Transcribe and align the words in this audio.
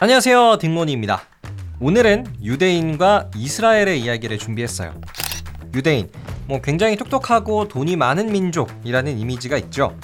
안녕하세요 0.00 0.58
딩모니입니다. 0.58 1.22
오늘은 1.80 2.24
유대인과 2.40 3.32
이스라엘의 3.34 4.00
이야기를 4.00 4.38
준비했어요. 4.38 4.94
유대인 5.74 6.08
뭐 6.46 6.60
굉장히 6.60 6.94
똑똑하고 6.94 7.66
돈이 7.66 7.96
많은 7.96 8.30
민족이라는 8.30 9.18
이미지가 9.18 9.56
있죠. 9.56 9.98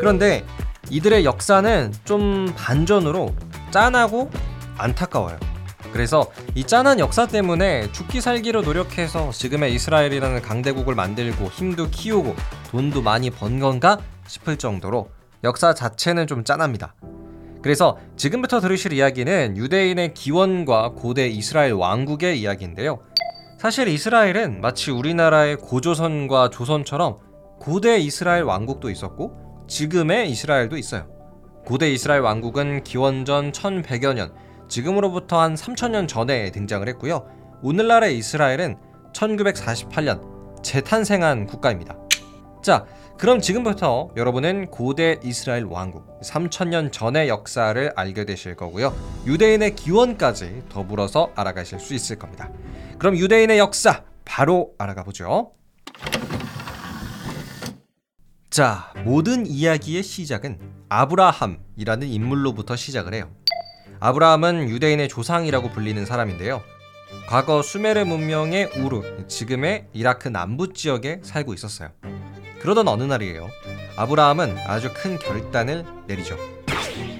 그런데 0.00 0.44
이들의 0.90 1.24
역사는 1.24 1.94
좀 2.04 2.52
반전으로 2.58 3.34
짠하고 3.70 4.30
안타까워요. 4.76 5.38
그래서 5.94 6.30
이 6.54 6.64
짠한 6.64 6.98
역사 6.98 7.26
때문에 7.26 7.90
죽기 7.92 8.20
살기로 8.20 8.60
노력해서 8.60 9.30
지금의 9.30 9.72
이스라엘이라는 9.72 10.42
강대국을 10.42 10.94
만들고 10.94 11.46
힘도 11.46 11.88
키우고 11.88 12.36
돈도 12.70 13.00
많이 13.00 13.30
번 13.30 13.60
건가 13.60 13.96
싶을 14.26 14.58
정도로 14.58 15.08
역사 15.42 15.72
자체는 15.72 16.26
좀 16.26 16.44
짠합니다. 16.44 16.94
그래서 17.62 17.98
지금부터 18.16 18.60
들으실 18.60 18.92
이야기는 18.92 19.56
유대인의 19.56 20.14
기원과 20.14 20.90
고대 20.90 21.26
이스라엘 21.28 21.72
왕국의 21.72 22.40
이야기인데요. 22.40 23.00
사실 23.58 23.88
이스라엘은 23.88 24.60
마치 24.60 24.90
우리나라의 24.92 25.56
고조선과 25.56 26.50
조선처럼 26.50 27.18
고대 27.58 27.98
이스라엘 27.98 28.44
왕국도 28.44 28.88
있었고 28.90 29.66
지금의 29.68 30.30
이스라엘도 30.30 30.76
있어요. 30.76 31.08
고대 31.64 31.90
이스라엘 31.90 32.20
왕국은 32.20 32.84
기원전 32.84 33.52
1100여 33.52 34.14
년, 34.14 34.32
지금으로부터 34.68 35.40
한 35.40 35.54
3000년 35.54 36.08
전에 36.08 36.50
등장을 36.52 36.86
했고요. 36.88 37.26
오늘날의 37.62 38.16
이스라엘은 38.16 38.76
1948년 39.12 40.62
재탄생한 40.62 41.46
국가입니다. 41.46 41.96
자, 42.62 42.84
그럼 43.18 43.40
지금부터 43.40 44.10
여러분은 44.16 44.66
고대 44.66 45.18
이스라엘 45.22 45.64
왕국 45.64 46.20
3000년 46.20 46.92
전의 46.92 47.28
역사를 47.28 47.92
알게 47.96 48.24
되실 48.24 48.54
거고요. 48.54 48.94
유대인의 49.26 49.74
기원까지 49.74 50.64
더불어서 50.68 51.32
알아가실 51.34 51.80
수 51.80 51.94
있을 51.94 52.16
겁니다. 52.16 52.50
그럼 52.98 53.16
유대인의 53.16 53.58
역사 53.58 54.02
바로 54.24 54.72
알아가 54.78 55.02
보죠. 55.02 55.52
자, 58.50 58.92
모든 59.04 59.46
이야기의 59.46 60.02
시작은 60.02 60.58
아브라함이라는 60.88 62.06
인물로부터 62.08 62.76
시작을 62.76 63.14
해요. 63.14 63.30
아브라함은 64.00 64.68
유대인의 64.68 65.08
조상이라고 65.08 65.70
불리는 65.70 66.04
사람인데요. 66.06 66.62
과거 67.28 67.62
수메르 67.62 68.04
문명의 68.04 68.66
우르, 68.78 69.26
지금의 69.26 69.88
이라크 69.92 70.28
남부 70.28 70.72
지역에 70.72 71.20
살고 71.22 71.54
있었어요. 71.54 71.90
그러던 72.60 72.88
어느 72.88 73.02
날이에요. 73.04 73.48
아브라함은 73.96 74.56
아주 74.66 74.90
큰 74.94 75.18
결단을 75.18 75.84
내리죠. 76.06 76.36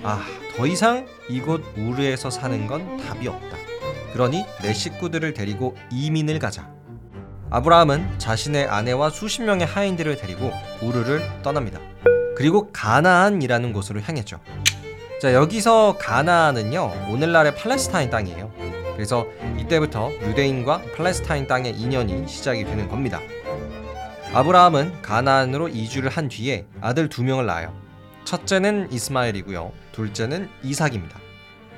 아, 0.02 0.24
더 0.56 0.66
이상 0.66 1.06
이곳 1.28 1.62
우르에서 1.76 2.30
사는 2.30 2.66
건 2.66 2.96
답이 2.98 3.26
없다. 3.28 3.56
그러니 4.12 4.44
내 4.62 4.72
식구들을 4.72 5.34
데리고 5.34 5.76
이민을 5.90 6.38
가자. 6.38 6.70
아브라함은 7.50 8.18
자신의 8.18 8.66
아내와 8.66 9.10
수십 9.10 9.42
명의 9.42 9.66
하인들을 9.66 10.16
데리고 10.16 10.52
우르를 10.82 11.22
떠납니다. 11.42 11.80
그리고 12.36 12.70
가나안이라는 12.72 13.72
곳으로 13.72 14.00
향했죠. 14.00 14.40
자, 15.20 15.34
여기서 15.34 15.96
가나안은요, 15.98 17.08
오늘날의 17.10 17.56
팔레스타인 17.56 18.10
땅이에요. 18.10 18.52
그래서 18.94 19.26
이때부터 19.58 20.12
유대인과 20.22 20.82
팔레스타인 20.96 21.46
땅의 21.46 21.72
인연이 21.72 22.28
시작이 22.28 22.64
되는 22.64 22.88
겁니다. 22.88 23.20
아브라함은 24.34 25.00
가나안으로 25.00 25.68
이주를 25.68 26.10
한 26.10 26.28
뒤에 26.28 26.66
아들 26.82 27.08
두 27.08 27.24
명을 27.24 27.46
낳아요. 27.46 27.74
첫째는 28.24 28.92
이스마엘이고요. 28.92 29.72
둘째는 29.92 30.50
이삭입니다. 30.62 31.18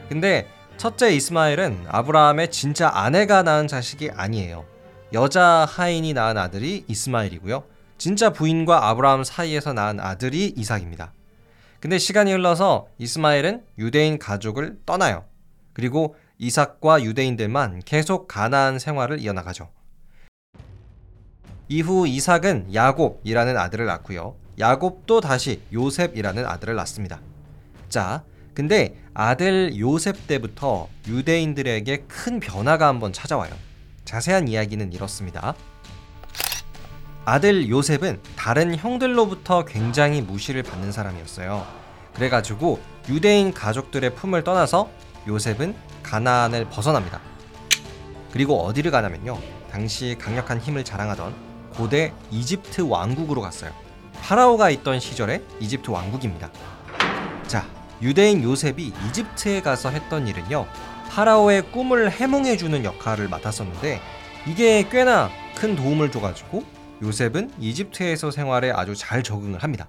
근데 0.09 0.49
첫째 0.77 1.15
이스마엘은 1.15 1.87
아브라함의 1.89 2.51
진짜 2.51 2.91
아내가 2.93 3.45
낳은 3.45 3.69
자식이 3.69 4.11
아니에요. 4.11 4.65
여자 5.13 5.65
하인이 5.69 6.13
낳은 6.13 6.37
아들이 6.37 6.85
이스마엘이고요. 6.89 7.63
진짜 7.99 8.31
부인과 8.31 8.89
아브라함 8.89 9.23
사이에서 9.23 9.73
낳은 9.73 10.01
아들이 10.01 10.53
이삭입니다. 10.57 11.13
근데 11.79 11.99
시간이 11.99 12.33
흘러서 12.33 12.89
이스마엘은 12.99 13.63
유대인 13.79 14.19
가족을 14.19 14.79
떠나요. 14.85 15.25
그리고 15.73 16.17
이삭과 16.39 17.05
유대인들만 17.05 17.83
계속 17.85 18.27
가나안 18.27 18.79
생활을 18.81 19.21
이어나가죠. 19.21 19.69
이후 21.71 22.05
이삭은 22.05 22.75
야곱이라는 22.75 23.57
아들을 23.57 23.87
낳고요. 23.87 24.35
야곱도 24.59 25.21
다시 25.21 25.63
요셉이라는 25.73 26.45
아들을 26.45 26.75
낳습니다. 26.75 27.21
자, 27.89 28.25
근데 28.55 29.01
아들 29.15 29.79
요셉 29.79 30.27
때부터 30.27 30.89
유대인들에게 31.07 32.07
큰 32.09 32.41
변화가 32.41 32.89
한번 32.89 33.13
찾아와요. 33.13 33.53
자세한 34.05 34.49
이야기는 34.49 34.93
이렇습니다. 34.93 35.55
아들 37.25 37.71
요셉은 37.71 38.19
다른 38.35 38.75
형들로부터 38.75 39.65
굉장히 39.65 40.23
무시를 40.23 40.65
받는 40.65 40.91
사람이었어요. 40.91 41.65
그래가지고 42.17 42.81
유대인 43.09 43.55
가족들의 43.55 44.17
품을 44.17 44.43
떠나서 44.43 44.91
요셉은 45.29 45.77
가나안을 46.03 46.69
벗어납니다. 46.69 47.21
그리고 48.33 48.61
어디를 48.61 48.91
가냐면요. 48.91 49.39
당시 49.71 50.17
강력한 50.19 50.59
힘을 50.59 50.83
자랑하던 50.83 51.50
고대 51.75 52.13
이집트 52.31 52.83
왕국으로 52.83 53.41
갔어요. 53.41 53.73
파라오가 54.23 54.71
있던 54.71 55.01
시절의 55.01 55.43
이집트 55.61 55.91
왕국입니다. 55.91 56.51
자, 57.47 57.67
유대인 58.03 58.43
요셉이 58.43 58.93
이집트에 59.09 59.63
가서 59.63 59.91
했던 59.91 60.27
일은요. 60.29 60.67
파라오의 61.11 61.73
꿈을 61.73 62.11
해몽해 62.11 62.57
주는 62.57 62.85
역할을 62.85 63.29
맡았었는데 63.29 64.01
이게 64.47 64.89
꽤나 64.89 65.31
큰 65.57 65.75
도움을 65.75 66.11
줘 66.11 66.21
가지고 66.21 66.65
요셉은 67.03 67.51
이집트에서 67.59 68.31
생활에 68.31 68.71
아주 68.71 68.95
잘 68.95 69.23
적응을 69.23 69.63
합니다. 69.63 69.89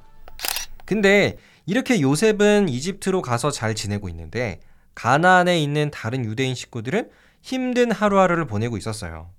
근데 0.86 1.38
이렇게 1.66 2.02
요셉은 2.02 2.68
이집트로 2.70 3.22
가서 3.22 3.52
잘 3.52 3.76
지내고 3.76 4.10
있는데 4.10 4.60
가나안에 4.96 5.60
있는 5.62 5.92
다른 5.92 6.26
유대인 6.26 6.56
식구들은 6.56 7.10
힘든 7.42 7.92
하루하루를 7.92 8.46
보내고 8.46 8.78
있었어요. 8.78 9.30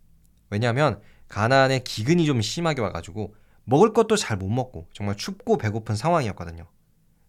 왜냐하면 0.51 1.01
가나안에 1.33 1.79
기근이 1.79 2.27
좀 2.27 2.43
심하게 2.43 2.83
와가지고 2.83 3.35
먹을 3.65 3.95
것도 3.95 4.17
잘 4.17 4.37
못 4.37 4.51
먹고 4.51 4.87
정말 4.93 5.17
춥고 5.17 5.57
배고픈 5.57 5.97
상황이었거든요. 5.97 6.67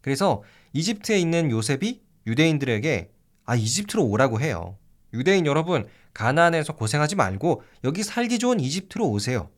그래서 0.01 0.43
이집트에 0.73 1.17
있는 1.17 1.49
요셉이 1.49 2.01
유대인들에게 2.27 3.11
아 3.45 3.55
이집트로 3.55 4.03
오라고 4.03 4.41
해요. 4.41 4.77
유대인 5.13 5.45
여러분 5.45 5.87
가나안에서 6.13 6.75
고생하지 6.75 7.15
말고 7.15 7.63
여기 7.85 8.03
살기 8.03 8.39
좋은 8.39 8.59
이집트로 8.59 9.07
오세요. 9.09 9.49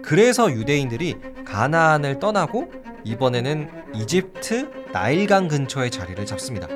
그래서 0.00 0.50
유대인들이 0.50 1.16
가나안을 1.44 2.18
떠나고 2.18 2.72
이번에는 3.04 3.94
이집트 3.94 4.70
나일강 4.94 5.48
근처에 5.48 5.90
자리를 5.90 6.24
잡습니다. 6.24 6.66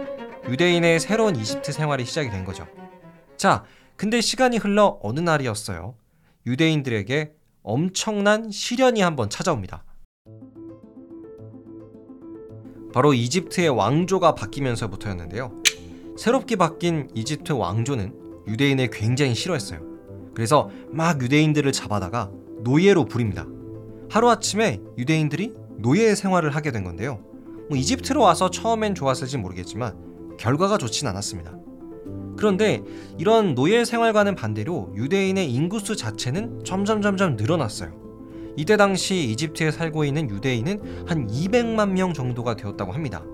유대인의 0.51 1.01
새로운 1.01 1.35
이집트 1.35 1.73
생활이 1.73 2.05
시작이 2.05 2.29
된 2.29 2.45
거죠. 2.45 2.67
자, 3.39 3.65
근데 3.97 4.21
시간이 4.21 4.59
흘러 4.59 4.99
어느 5.03 5.21
날이었어요. 5.21 5.95
유대인들에게 6.47 7.35
엄청난 7.63 8.51
시련이 8.51 9.01
한번 9.01 9.31
찾아옵니다. 9.31 9.85
바로 12.93 13.13
이집트의 13.15 13.71
왕조가 13.71 14.35
바뀌면서부터였는데요. 14.35 15.63
새롭게 16.17 16.57
바뀐 16.57 17.09
이집트 17.15 17.53
왕조는 17.53 18.45
유대인을 18.47 18.91
굉장히 18.91 19.35
싫어했어요. 19.35 19.81
그래서 20.35 20.71
막 20.91 21.21
유대인들을 21.21 21.73
잡아다가 21.73 22.31
노예로 22.63 23.07
부립니다. 23.07 23.47
하루아침에 24.11 24.81
유대인들이 24.99 25.55
노예 25.79 26.15
생활을 26.15 26.55
하게 26.55 26.71
된 26.71 26.85
건데요. 26.85 27.21
뭐 27.69 27.77
이집트로 27.77 28.21
와서 28.21 28.51
처음엔 28.51 28.95
좋았을지 28.95 29.39
모르겠지만 29.39 30.37
결과가 30.39 30.79
좋진 30.79 31.09
않았습니다. 31.09 31.64
그런데 32.37 32.83
이런 33.19 33.55
노예 33.55 33.85
생활과는 33.85 34.35
반대로 34.35 34.91
유대인의 34.95 35.51
인구수 35.53 35.97
자체는 35.97 36.65
점점 36.65 37.03
점점 37.03 37.37
늘어났어요. 37.37 37.93
이때 38.57 38.77
당시 38.77 39.31
이집트에 39.31 39.71
살고 39.71 40.05
있는 40.05 40.31
유대인은 40.31 41.07
한 41.07 41.27
200만 41.27 41.91
명 41.91 42.13
정도가 42.13 42.55
되었다고 42.57 42.93
합니다. 42.93 43.25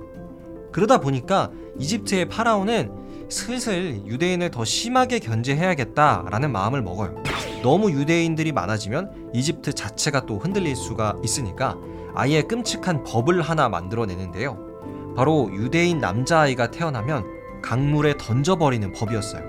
그러다 0.72 1.00
보니까 1.00 1.50
이집트의 1.78 2.28
파라오는 2.28 2.90
슬슬 3.28 4.02
유대인을 4.06 4.50
더 4.50 4.64
심하게 4.64 5.18
견제해야겠다라는 5.18 6.50
마음을 6.50 6.82
먹어요. 6.82 7.22
너무 7.62 7.90
유대인들이 7.90 8.52
많아지면 8.52 9.30
이집트 9.34 9.72
자체가 9.74 10.26
또 10.26 10.38
흔들릴 10.38 10.74
수가 10.74 11.16
있으니까 11.22 11.76
아예 12.14 12.42
끔찍한 12.42 13.04
법을 13.04 13.42
하나 13.42 13.68
만들어내는데요. 13.68 15.14
바로 15.16 15.50
유대인 15.52 15.98
남자아이가 15.98 16.70
태어나면 16.70 17.39
강물에 17.62 18.14
던져버리는 18.18 18.92
법이었어요. 18.92 19.42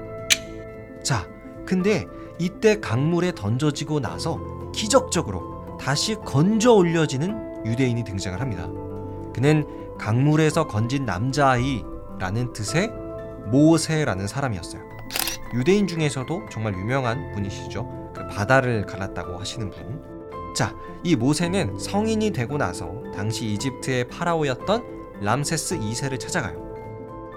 자, 1.03 1.27
근데 1.65 2.05
이때 2.39 2.79
강물에 2.79 3.33
던져지고 3.33 3.99
나서 3.99 4.39
기적적으로 4.73 5.77
다시 5.79 6.15
건져 6.15 6.73
올려지는 6.73 7.65
유대인이 7.65 8.03
등장을 8.03 8.39
합니다. 8.39 8.67
그는 9.33 9.65
강물에서 9.97 10.67
건진 10.67 11.05
남자아이라는 11.05 12.53
뜻의 12.53 12.91
모세라는 13.51 14.27
사람이었어요. 14.27 14.81
유대인 15.53 15.85
중에서도 15.85 16.43
정말 16.49 16.73
유명한 16.73 17.31
분이시죠. 17.33 18.11
그 18.15 18.27
바다를 18.27 18.85
갈랐다고 18.85 19.37
하시는 19.37 19.69
분. 19.69 20.01
자, 20.55 20.75
이 21.03 21.15
모세는 21.15 21.77
성인이 21.79 22.31
되고 22.31 22.57
나서 22.57 22.93
당시 23.13 23.45
이집트의 23.53 24.07
파라오였던 24.07 25.21
람세스 25.21 25.79
2세를 25.79 26.19
찾아가요. 26.19 26.70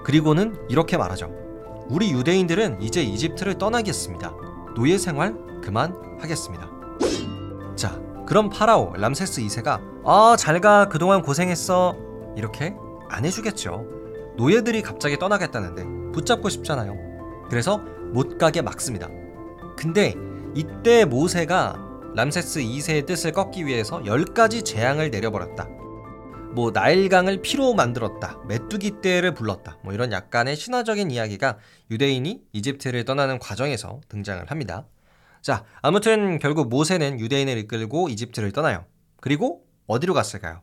그리고는 0.05 0.55
이렇게 0.69 0.97
말하죠. 0.97 1.31
우리 1.89 2.11
유대인들은 2.11 2.79
이제 2.81 3.01
이집트를 3.01 3.57
떠나겠습니다. 3.57 4.35
노예 4.75 4.99
생활 4.99 5.35
그만하겠습니다. 5.61 6.69
자, 7.75 7.99
그럼 8.27 8.49
파라오 8.49 8.93
람세스 8.95 9.41
2세가 9.41 9.81
아, 10.05 10.35
잘 10.37 10.61
가 10.61 10.87
그동안 10.89 11.23
고생했어. 11.23 11.95
이렇게 12.37 12.75
안 13.09 13.25
해주겠죠. 13.25 13.85
노예들이 14.37 14.83
갑자기 14.83 15.17
떠나겠다는데 15.17 16.11
붙잡고 16.13 16.49
싶잖아요. 16.49 16.95
그래서 17.49 17.79
못 18.13 18.37
가게 18.37 18.61
막습니다. 18.61 19.09
근데 19.75 20.13
이때 20.53 21.05
모세가 21.05 21.77
람세스 22.15 22.59
2세의 22.61 23.07
뜻을 23.07 23.31
꺾기 23.31 23.65
위해서 23.65 23.99
10가지 24.01 24.63
재앙을 24.63 25.09
내려버렸다. 25.09 25.67
뭐 26.55 26.71
나일강을 26.71 27.41
피로 27.41 27.73
만들었다. 27.73 28.39
메뚜기 28.47 29.01
떼를 29.01 29.33
불렀다. 29.33 29.77
뭐 29.83 29.93
이런 29.93 30.13
약간의 30.13 30.55
신화적인 30.55 31.11
이야기가 31.11 31.57
유대인이 31.91 32.43
이집트를 32.53 33.03
떠나는 33.03 33.39
과정에서 33.39 33.99
등장을 34.07 34.49
합니다. 34.49 34.87
자, 35.41 35.65
아무튼 35.81 36.39
결국 36.39 36.69
모세는 36.69 37.19
유대인을 37.19 37.57
이끌고 37.57 38.07
이집트를 38.07 38.53
떠나요. 38.53 38.85
그리고 39.19 39.65
어디로 39.87 40.13
갔을까요? 40.13 40.61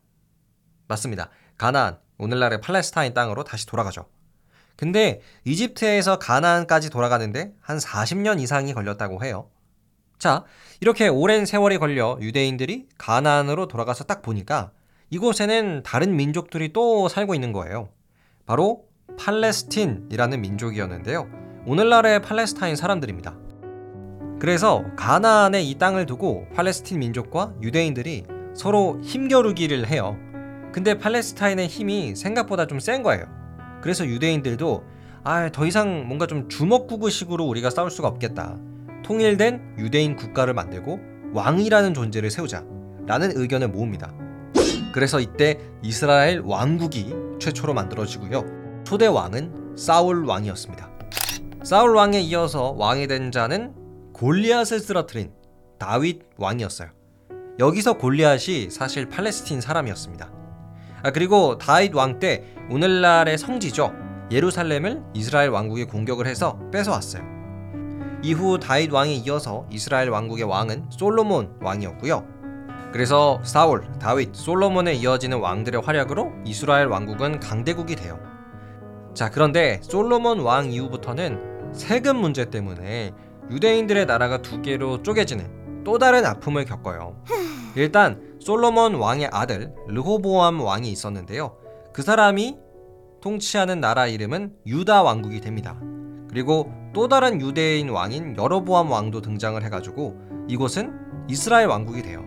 맞습니다. 0.88 1.28
가나안, 1.58 1.98
오늘날의 2.16 2.62
팔레스타인 2.62 3.12
땅으로 3.12 3.44
다시 3.44 3.66
돌아가죠. 3.66 4.06
근데 4.76 5.20
이집트에서 5.44 6.18
가나안까지 6.18 6.88
돌아가는데 6.88 7.52
한 7.60 7.76
40년 7.76 8.40
이상이 8.40 8.72
걸렸다고 8.72 9.22
해요. 9.22 9.50
자, 10.18 10.44
이렇게 10.80 11.08
오랜 11.08 11.44
세월이 11.44 11.76
걸려 11.76 12.16
유대인들이 12.18 12.88
가나안으로 12.96 13.68
돌아가서 13.68 14.04
딱 14.04 14.22
보니까 14.22 14.72
이곳에는 15.12 15.82
다른 15.84 16.16
민족들이 16.16 16.72
또 16.72 17.06
살고 17.06 17.34
있는 17.34 17.52
거예요. 17.52 17.90
바로 18.46 18.86
팔레스틴이라는 19.18 20.40
민족이었는데요. 20.40 21.28
오늘날의 21.66 22.22
팔레스타인 22.22 22.76
사람들입니다. 22.76 23.36
그래서 24.40 24.82
가나안에 24.96 25.62
이 25.62 25.74
땅을 25.74 26.06
두고 26.06 26.46
팔레스틴 26.54 26.98
민족과 26.98 27.52
유대인들이 27.60 28.24
서로 28.54 28.98
힘겨루기를 29.02 29.86
해요. 29.86 30.16
근데 30.72 30.96
팔레스타인의 30.96 31.68
힘이 31.68 32.16
생각보다 32.16 32.66
좀 32.66 32.80
센 32.80 33.02
거예요. 33.02 33.26
그래서 33.82 34.06
유대인들도 34.06 34.82
아, 35.24 35.50
더 35.50 35.66
이상 35.66 36.06
뭔가 36.06 36.26
좀 36.26 36.48
주먹구구식으로 36.48 37.44
우리가 37.44 37.68
싸울 37.68 37.90
수가 37.90 38.08
없겠다. 38.08 38.56
통일된 39.04 39.76
유대인 39.78 40.16
국가를 40.16 40.54
만들고 40.54 41.00
왕이라는 41.34 41.92
존재를 41.92 42.30
세우자. 42.30 42.64
라는 43.06 43.32
의견을 43.36 43.68
모읍니다. 43.68 44.21
그래서 44.92 45.20
이때 45.20 45.58
이스라엘 45.82 46.40
왕국이 46.44 47.14
최초로 47.40 47.74
만들어지고요. 47.74 48.44
초대 48.84 49.06
왕은 49.06 49.74
사울 49.76 50.24
왕이었습니다. 50.24 50.90
사울 51.64 51.94
왕에 51.94 52.20
이어서 52.20 52.74
왕이 52.76 53.06
된 53.06 53.32
자는 53.32 53.74
골리앗을 54.12 54.80
쓰러뜨린 54.80 55.32
다윗 55.78 56.20
왕이었어요. 56.36 56.90
여기서 57.58 57.94
골리앗이 57.94 58.70
사실 58.70 59.08
팔레스틴 59.08 59.60
사람이었습니다. 59.60 60.30
아, 61.04 61.10
그리고 61.10 61.58
다윗 61.58 61.94
왕 61.94 62.20
때 62.20 62.44
오늘날의 62.70 63.38
성지죠. 63.38 63.92
예루살렘을 64.30 65.02
이스라엘 65.14 65.50
왕국이 65.50 65.84
공격을 65.84 66.26
해서 66.26 66.58
뺏어왔어요. 66.70 67.22
이후 68.22 68.58
다윗 68.58 68.92
왕에 68.92 69.12
이어서 69.14 69.66
이스라엘 69.70 70.08
왕국의 70.10 70.44
왕은 70.44 70.86
솔로몬 70.90 71.56
왕이었고요. 71.60 72.31
그래서 72.92 73.40
사울, 73.42 73.90
다윗, 73.98 74.34
솔로몬에 74.34 74.92
이어지는 74.94 75.38
왕들의 75.38 75.80
활약으로 75.80 76.32
이스라엘 76.44 76.88
왕국은 76.88 77.40
강대국이 77.40 77.96
돼요. 77.96 78.20
자, 79.14 79.30
그런데 79.30 79.80
솔로몬 79.82 80.40
왕 80.40 80.70
이후부터는 80.70 81.72
세금 81.72 82.18
문제 82.18 82.50
때문에 82.50 83.12
유대인들의 83.50 84.04
나라가 84.06 84.42
두 84.42 84.60
개로 84.60 85.02
쪼개지는 85.02 85.84
또 85.84 85.98
다른 85.98 86.26
아픔을 86.26 86.66
겪어요. 86.66 87.16
일단 87.74 88.36
솔로몬 88.40 88.94
왕의 88.94 89.30
아들 89.32 89.74
르호보암 89.88 90.60
왕이 90.60 90.90
있었는데요. 90.90 91.56
그 91.94 92.02
사람이 92.02 92.58
통치하는 93.22 93.80
나라 93.80 94.06
이름은 94.06 94.54
유다 94.66 95.02
왕국이 95.02 95.40
됩니다. 95.40 95.80
그리고 96.28 96.70
또 96.92 97.08
다른 97.08 97.40
유대인 97.40 97.88
왕인 97.88 98.36
여로보암 98.36 98.90
왕도 98.90 99.22
등장을 99.22 99.62
해가지고 99.62 100.16
이곳은 100.48 100.92
이스라엘 101.28 101.68
왕국이 101.68 102.02
돼요. 102.02 102.22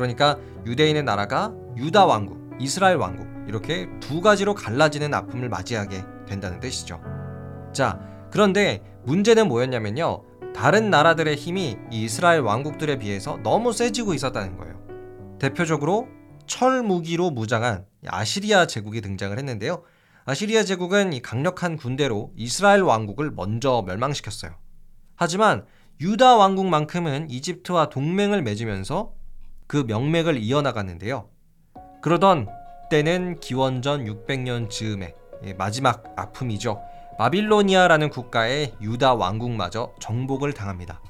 그러니까 0.00 0.38
유대인의 0.64 1.02
나라가 1.02 1.52
유다 1.76 2.06
왕국, 2.06 2.56
이스라엘 2.58 2.96
왕국 2.96 3.28
이렇게 3.46 3.86
두 4.00 4.22
가지로 4.22 4.54
갈라지는 4.54 5.12
아픔을 5.12 5.50
맞이하게 5.50 6.02
된다는 6.26 6.58
뜻이죠. 6.58 7.00
자, 7.74 8.00
그런데 8.30 8.82
문제는 9.04 9.46
뭐였냐면요. 9.48 10.24
다른 10.54 10.90
나라들의 10.90 11.36
힘이 11.36 11.76
이스라엘 11.90 12.40
왕국들에 12.40 12.98
비해서 12.98 13.38
너무 13.42 13.72
세지고 13.72 14.14
있었다는 14.14 14.56
거예요. 14.56 14.80
대표적으로 15.38 16.08
철 16.46 16.82
무기로 16.82 17.30
무장한 17.30 17.84
아시리아 18.06 18.66
제국이 18.66 19.00
등장을 19.02 19.36
했는데요. 19.36 19.82
아시리아 20.24 20.64
제국은 20.64 21.12
이 21.12 21.20
강력한 21.20 21.76
군대로 21.76 22.32
이스라엘 22.36 22.82
왕국을 22.82 23.30
먼저 23.30 23.84
멸망시켰어요. 23.86 24.52
하지만 25.14 25.64
유다 26.00 26.36
왕국만큼은 26.36 27.30
이집트와 27.30 27.90
동맹을 27.90 28.42
맺으면서 28.42 29.12
그 29.70 29.84
명맥을 29.86 30.36
이어나갔는데요. 30.38 31.28
그러던 32.02 32.48
때는 32.90 33.38
기원전 33.38 34.04
600년 34.04 34.68
즈음에 34.68 35.14
마지막 35.56 36.12
아픔이죠. 36.16 36.82
바빌로니아라는 37.18 38.10
국가의 38.10 38.74
유다 38.80 39.14
왕국마저 39.14 39.92
정복을 40.00 40.54
당합니다. 40.54 41.00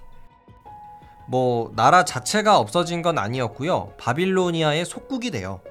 뭐 1.27 1.73
나라 1.75 2.05
자체가 2.05 2.59
없어진 2.59 3.01
건 3.01 3.17
아니었고요. 3.17 3.95
바빌로니아의 3.97 4.85
속국이 4.85 5.31
돼요. 5.31 5.63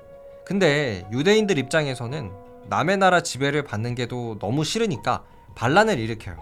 근데 0.43 1.07
유대인들 1.11 1.59
입장에서는 1.59 2.31
남의 2.69 2.97
나라 2.97 3.21
지배를 3.21 3.65
받는 3.65 3.93
게도 3.93 4.39
너무 4.39 4.63
싫으니까 4.63 5.23
반란을 5.53 5.99
일으켜요. 5.99 6.37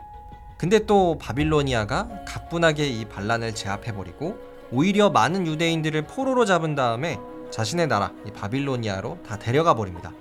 근데 0.58 0.86
또 0.86 1.18
바빌로니아가 1.18 2.24
가뿐하게 2.26 2.88
이 2.88 3.04
반란을 3.04 3.54
제압해버리고 3.54 4.57
오히려 4.72 5.10
많은 5.10 5.48
유대인들을 5.48 6.04
포로로 6.04 6.46
잡은 6.46 6.76
다음에 6.76 7.20
자신의 7.52 7.88
나라 7.88 8.12
이 8.26 8.32
바빌로니아로 8.32 9.20
다 9.26 9.40
데려가 9.40 9.74
버립니다. 9.76 10.12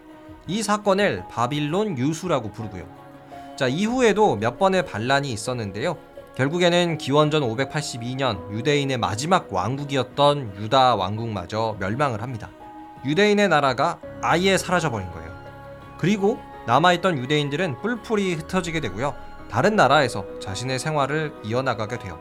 이 0.47 0.63
사건을 0.63 1.25
바빌론 1.29 1.99
유수라고 1.99 2.53
부르고요. 2.53 2.87
자 3.57 3.67
이후에도 3.67 4.37
몇 4.37 4.59
번의 4.59 4.87
반란이 4.87 5.33
있었는데요. 5.33 5.97
결국에는 6.37 6.99
기원전 6.99 7.43
582년 7.43 8.53
유대인의 8.53 8.99
마지막 8.99 9.53
왕국이었던 9.53 10.57
유다 10.61 10.95
왕국마저 10.97 11.77
멸망을 11.81 12.23
합니다. 12.23 12.51
유대인의 13.05 13.49
나라가 13.49 13.99
아예 14.23 14.59
사라져버린 14.59 15.11
거예요. 15.11 15.35
그리고 15.99 16.39
남아있던 16.67 17.19
유대인들은 17.19 17.81
뿔풀이 17.81 18.35
흩어지게 18.35 18.81
되고요. 18.81 19.15
다른 19.51 19.77
나라에서 19.77 20.25
자신의 20.41 20.79
생활을 20.79 21.33
이어나가게 21.45 21.99
돼요. 21.99 22.21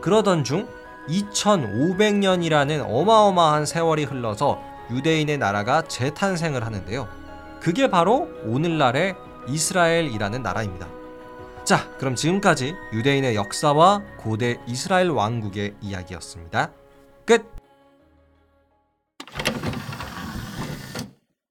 그러던 0.00 0.44
중 0.44 0.68
2500년이라는 1.08 2.84
어마어마한 2.88 3.66
세월이 3.66 4.04
흘러서 4.04 4.60
유대인의 4.90 5.38
나라가 5.38 5.82
재탄생을 5.82 6.64
하는데요. 6.64 7.08
그게 7.60 7.90
바로 7.90 8.28
오늘날의 8.44 9.14
이스라엘이라는 9.48 10.42
나라입니다. 10.42 10.88
자, 11.64 11.88
그럼 11.98 12.14
지금까지 12.14 12.74
유대인의 12.92 13.34
역사와 13.34 14.02
고대 14.18 14.58
이스라엘 14.66 15.10
왕국의 15.10 15.74
이야기였습니다. 15.80 16.70
끝! 17.26 17.44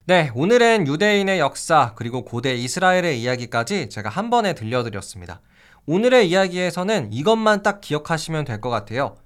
네, 0.05 0.31
오늘은 0.35 0.87
유대인의 0.87 1.39
역사 1.39 1.93
그리고 1.95 2.23
고대 2.23 2.55
이스라엘의 2.55 3.21
이야기까지 3.21 3.89
제가 3.89 4.09
한 4.09 4.29
번에 4.29 4.53
들려드렸습니다. 4.53 5.41
오늘의 5.85 6.29
이야기에서는 6.29 7.11
이것만 7.11 7.61
딱 7.61 7.81
기억하시면 7.81 8.45
될 8.45 8.61
것 8.61 8.69
같아요. 8.69 9.17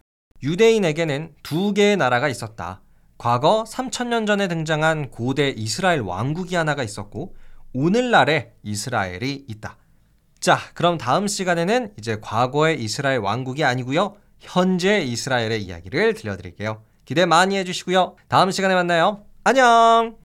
유대인에게는 0.44 1.36
두 1.44 1.74
개의 1.74 1.98
나라가 1.98 2.28
있었다. 2.28 2.82
과거 3.18 3.64
3천년 3.68 4.26
전에 4.26 4.48
등장한 4.48 5.12
고대 5.12 5.50
이스라엘 5.50 6.02
왕국이 6.02 6.56
하나가 6.56 6.84
있었고 6.84 7.36
오늘날의 7.74 8.54
이스라엘이 8.64 9.46
있다. 9.48 9.78
자, 10.40 10.58
그럼 10.74 10.98
다음 10.98 11.28
시간에는 11.28 11.94
이제 12.00 12.18
과거의 12.20 12.82
이스라엘 12.82 13.20
왕국이 13.20 13.64
아니고요. 13.64 14.16
현재 14.40 15.02
이스라엘의 15.02 15.62
이야기를 15.64 16.16
들려드릴게요. 16.16 16.84
기대 17.06 17.26
많이 17.26 17.58
해주시고요. 17.58 18.16
다음 18.28 18.50
시간에 18.50 18.74
만나요. 18.74 19.26
안녕! 19.44 20.21